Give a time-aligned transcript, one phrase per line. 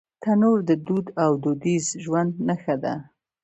[0.23, 2.93] تنور د دود او دودیز ژوند نښه ده